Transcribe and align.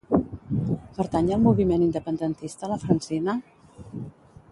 Pertany 0.99 1.29
al 1.35 1.43
moviment 1.43 1.83
independentista 1.87 2.71
la 2.73 2.79
Francina? 2.85 3.37